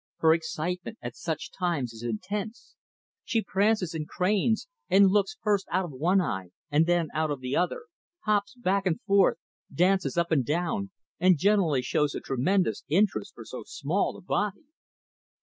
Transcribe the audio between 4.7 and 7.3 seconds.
and looks first out of one eye and then out